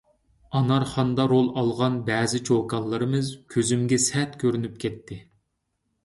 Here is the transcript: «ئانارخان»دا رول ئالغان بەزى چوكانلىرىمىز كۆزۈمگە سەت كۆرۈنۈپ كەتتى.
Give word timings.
«ئانارخان»دا 0.59 1.25
رول 1.33 1.49
ئالغان 1.57 1.99
بەزى 2.07 2.39
چوكانلىرىمىز 2.49 3.29
كۆزۈمگە 3.55 3.99
سەت 4.07 4.33
كۆرۈنۈپ 4.45 4.81
كەتتى. 4.85 5.19